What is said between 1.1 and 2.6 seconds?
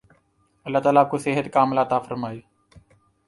کو صحت ِکاملہ عطا فرمائے